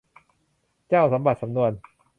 [0.89, 1.71] เจ้าสำบัดสำนวน